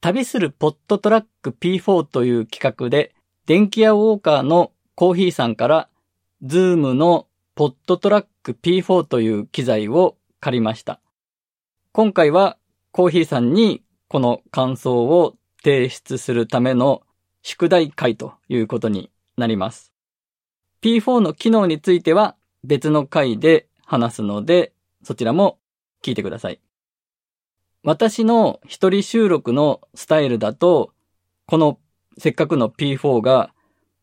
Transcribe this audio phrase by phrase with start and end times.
[0.00, 3.14] 旅するポットトラック P4 という企画で、
[3.46, 5.88] 電気屋ウォーカーのコーヒーさんから、
[6.42, 7.26] ZOOM の
[7.56, 11.00] PodTrak P4 という機材を借りました。
[11.90, 12.56] 今回は
[12.92, 15.34] コーヒーさんにこの感想を
[15.64, 17.02] 提出するための
[17.42, 19.92] 宿題会ということになります。
[20.80, 24.72] P4 の機能については別の回で話すので、
[25.02, 25.58] そちらも
[26.04, 26.60] 聞いてください。
[27.84, 30.92] 私の一人収録のスタイルだと、
[31.46, 31.78] この
[32.18, 33.54] せっかくの P4 が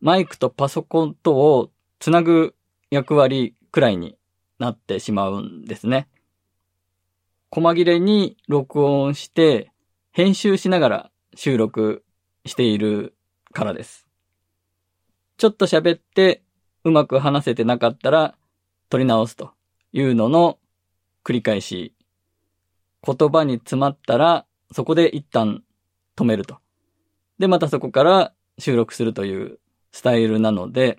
[0.00, 2.54] マイクとパソコンとをつなぐ
[2.90, 4.16] 役割くらいに
[4.58, 6.08] なってしまうんですね。
[7.50, 9.72] 細切れに録音して
[10.12, 12.04] 編集しながら収録
[12.44, 13.14] している
[13.52, 14.06] からです。
[15.38, 16.42] ちょっと喋って
[16.84, 18.34] うまく話せてなかったら
[18.90, 19.52] 撮り直すと
[19.92, 20.58] いうのの
[21.24, 21.94] 繰り返し。
[23.04, 25.62] 言葉に詰まったらそこで一旦
[26.16, 26.58] 止めると。
[27.38, 29.58] で、またそこから収録するという
[29.90, 30.98] スタイルなので、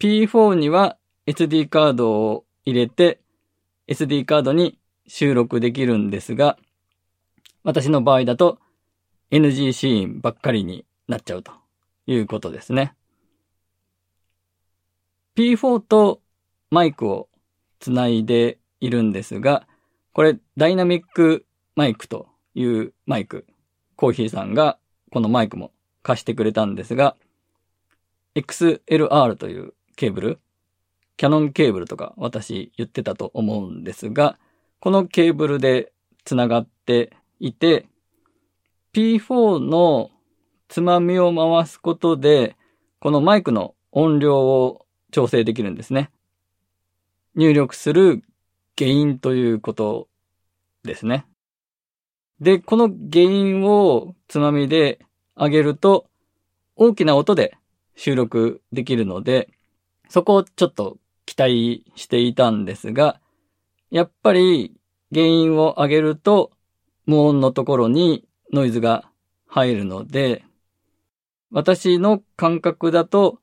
[0.00, 3.20] P4 には SD カードを入れて
[3.88, 6.58] SD カードに収録できるんですが、
[7.62, 8.58] 私の場合だと
[9.30, 11.52] NG シーンばっかりになっちゃうと
[12.06, 12.94] いうことですね。
[15.36, 16.20] P4 と
[16.70, 17.28] マイクを
[17.80, 19.66] つないでいるんですが、
[20.14, 23.46] これダイナミックマイクというマイク、
[23.96, 24.78] コーヒーさんが
[25.10, 25.72] このマイクも
[26.04, 27.16] 貸してくれたんですが、
[28.36, 30.40] XLR というケーブル、
[31.16, 34.38] キャノンケーブルとか私言ってたと思うんですが、
[34.78, 35.92] このケーブルで
[36.24, 37.88] 繋がっていて、
[38.92, 40.12] P4 の
[40.68, 42.56] つまみを回すことで、
[43.00, 46.12] このマイクの音量を調整できるんですね。
[47.34, 48.22] 入力する
[48.78, 50.08] 原因ということ
[50.82, 51.26] ですね。
[52.40, 55.00] で、この原因をつまみで
[55.36, 56.06] 上げると、
[56.76, 57.56] 大きな音で
[57.94, 59.48] 収録できるので、
[60.08, 63.20] そこをちょっと期待していたんですが、
[63.90, 64.74] やっぱり
[65.12, 66.50] 原因を上げると
[67.06, 69.08] 無音のところにノイズが
[69.46, 70.44] 入るので、
[71.52, 73.38] 私の感覚だと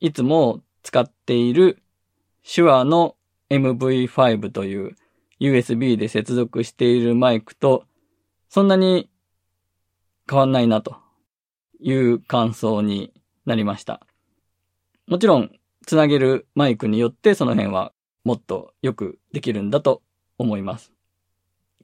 [0.00, 1.82] いつも使っている
[2.42, 3.16] 手話の
[3.50, 4.96] MV5 という
[5.40, 7.84] USB で接続しているマイクと
[8.48, 9.10] そんなに
[10.28, 10.96] 変わんないなと
[11.80, 13.12] いう感想に
[13.46, 14.06] なりました。
[15.06, 15.50] もちろん、
[15.86, 20.02] つなげるマイクによってその辺はもっとよくできるんだと
[20.38, 20.92] 思います。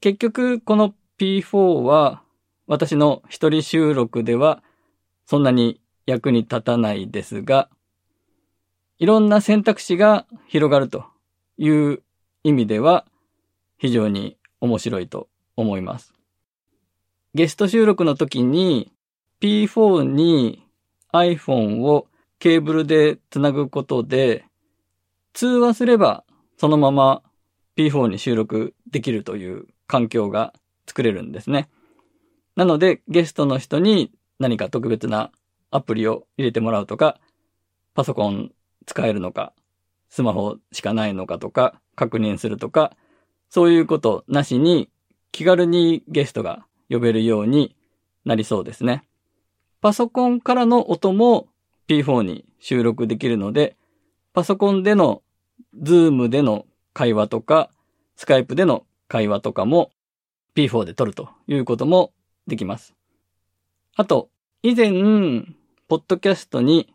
[0.01, 2.23] 結局、この P4 は
[2.67, 4.63] 私の一人収録では
[5.25, 7.69] そんなに役に立たないですが、
[8.99, 11.05] いろんな選択肢が広がると
[11.59, 12.03] いう
[12.45, 13.07] 意味では
[13.79, 16.15] 非常に面白いと思います。
[17.35, 18.93] ゲスト収録の時に
[19.41, 20.67] P4 に
[21.13, 22.07] iPhone を
[22.39, 24.45] ケーブルでつなぐことで
[25.33, 26.25] 通話すれば
[26.57, 27.23] そのまま
[27.77, 30.55] P4 に収録できるという環境が
[30.87, 31.69] 作れるんですね。
[32.57, 35.31] なので、ゲストの人に何か特別な
[35.71, 37.21] アプリを入れてもらうとか、
[37.95, 38.51] パソコン
[38.87, 39.53] 使えるのか、
[40.09, 42.97] スマホしかないのかとか、確認するとか、
[43.49, 44.89] そういうことなしに
[45.33, 47.77] 気軽にゲストが呼べるように
[48.25, 49.05] なりそうですね。
[49.81, 51.49] パソコンからの音も
[51.89, 53.77] P4 に収録できるので、
[54.33, 55.23] パソコンでの、
[55.81, 57.71] ズームでの会話とか、
[58.17, 59.91] スカイプでの会話とかも
[60.55, 62.13] P4 で撮るということも
[62.47, 62.95] できます。
[63.95, 64.29] あと、
[64.63, 64.91] 以前、
[65.89, 66.93] ポッドキャストに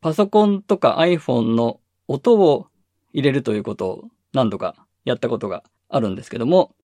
[0.00, 1.80] パソコンとか iPhone の
[2.12, 2.66] 音を
[3.14, 6.74] 入れるということを何度かやったことがあるんですけども、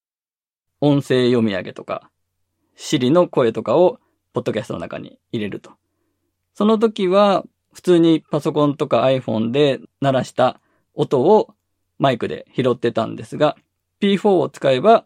[0.80, 2.10] 音声読み上げとか、
[2.78, 4.00] Siri の声とかを
[4.32, 5.72] ポッドキャストの中に入れると。
[6.54, 7.44] その時は、
[7.74, 10.62] 普通にパソコンとか iPhone で鳴らした
[10.94, 11.54] 音を
[11.98, 13.54] マイクで拾ってたんですが、
[14.00, 15.04] P4 を使えば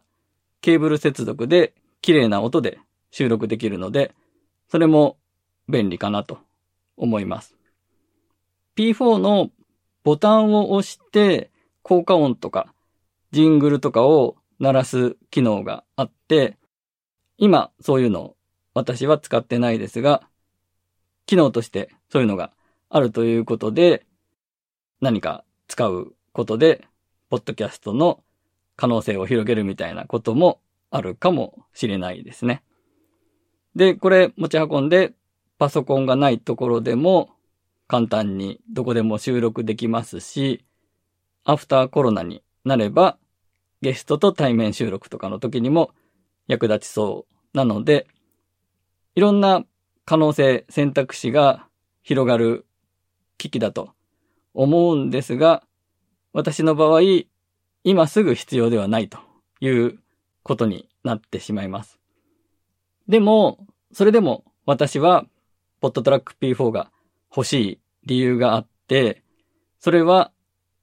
[0.60, 2.78] ケーブル接続で綺麗な音で
[3.10, 4.14] 収録できるので、
[4.70, 5.18] それも
[5.68, 6.38] 便利かなと
[6.96, 7.56] 思います。
[8.76, 9.50] P4 の
[10.04, 11.50] ボタンを押して
[11.82, 12.72] 効果音とか
[13.32, 16.56] ジングルとかを鳴らす機能があって、
[17.38, 18.36] 今そういうの
[18.74, 20.22] 私は使ってないですが、
[21.26, 22.52] 機能としてそういうのが
[22.88, 24.06] あるということで、
[25.00, 26.86] 何か使うことで、
[27.30, 28.22] ポッドキャストの
[28.76, 30.60] 可能性を広げるみたいなことも
[30.90, 32.62] あるかもしれないですね。
[33.74, 35.14] で、これ持ち運んで
[35.58, 37.30] パソコンがないところでも
[37.92, 40.64] 簡単にどこでも収録できますし、
[41.44, 43.18] アフターコロナになれば
[43.82, 45.90] ゲストと対面収録とかの時にも
[46.48, 48.06] 役立ちそうなので、
[49.14, 49.66] いろんな
[50.06, 51.66] 可能性、選択肢が
[52.02, 52.64] 広がる
[53.36, 53.90] 機器だと
[54.54, 55.62] 思うんですが、
[56.32, 57.02] 私の場合、
[57.84, 59.18] 今すぐ必要ではないと
[59.60, 59.98] いう
[60.44, 61.98] ことになってしまいます。
[63.06, 65.26] でも、それでも私は、
[65.82, 66.90] ポットトラック P4 が
[67.34, 69.22] 欲しい理由があって、
[69.78, 70.32] それは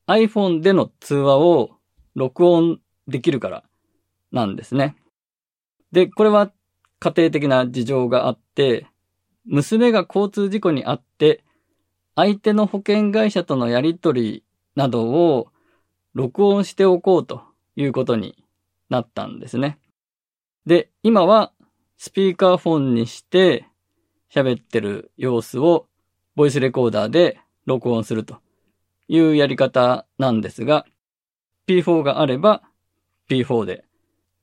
[0.07, 1.71] iPhone での通話を
[2.15, 3.63] 録音できるから
[4.31, 4.95] なんですね。
[5.91, 6.51] で、これは
[6.99, 8.87] 家庭的な事情があって、
[9.45, 11.43] 娘が交通事故にあって、
[12.15, 14.43] 相手の保険会社とのやりとり
[14.75, 15.47] などを
[16.13, 17.43] 録音しておこうと
[17.75, 18.43] いうことに
[18.89, 19.79] なったんですね。
[20.65, 21.53] で、今は
[21.97, 23.65] スピーカーフォンにして
[24.33, 25.87] 喋ってる様子を
[26.39, 28.37] ボイスレコーダーで録音すると
[29.09, 30.85] いうやり方なんですが、
[31.67, 32.63] P4 があれば
[33.29, 33.83] P4 で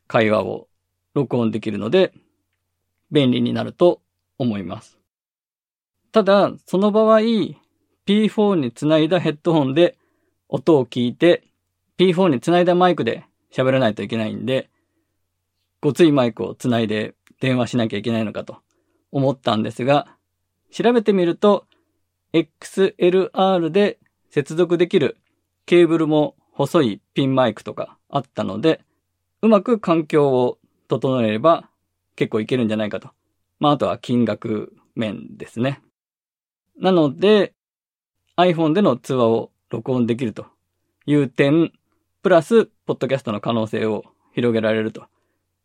[0.07, 0.69] 会話を
[1.15, 2.13] 録音できるので
[3.11, 4.03] 便利になると
[4.37, 4.99] 思います。
[6.13, 7.21] ただ、その場合、
[8.07, 9.97] P4 につないだヘッドホンで
[10.51, 11.45] 音を聞いて、
[11.97, 14.69] P4 につないだマイクで喋らないといけないんで、
[15.81, 18.59] ごついマイクをつないで電話しなきゃいけないのかと
[19.13, 20.09] 思ったんですが、
[20.71, 21.66] 調べてみると、
[22.37, 23.99] XLR で
[24.29, 25.17] 接続できる
[25.65, 28.83] ケーブルも細いピンマイクとかあったので、
[29.41, 31.71] うまく環境を整えれば
[32.15, 33.11] 結構いけるんじゃないかと。
[33.59, 35.81] まあ、あとは金額面ですね。
[36.79, 37.55] なので、
[38.37, 40.47] iPhone での通話を録音できると
[41.07, 41.73] いう点、
[42.23, 44.05] プラス、ポッドキャストの可能性を
[44.35, 45.07] 広げられると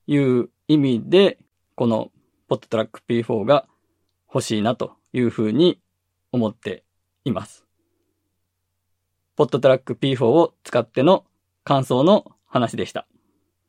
[0.08, 1.38] いう意味で、
[1.76, 2.12] この
[2.48, 3.68] ポッドトラック P4 が
[4.34, 5.82] 欲しいなというふうに
[6.32, 6.84] 思って
[7.26, 7.66] います。
[9.36, 11.26] ポットトラック P4 を使っての
[11.64, 13.08] 感想の話でした。